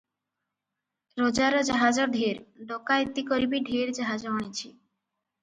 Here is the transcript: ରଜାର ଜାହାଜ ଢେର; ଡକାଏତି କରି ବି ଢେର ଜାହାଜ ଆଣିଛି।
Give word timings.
ରଜାର 1.21 1.59
ଜାହାଜ 1.67 2.07
ଢେର; 2.15 2.41
ଡକାଏତି 2.73 3.27
କରି 3.29 3.53
ବି 3.53 3.61
ଢେର 3.71 3.95
ଜାହାଜ 4.01 4.33
ଆଣିଛି। 4.33 4.67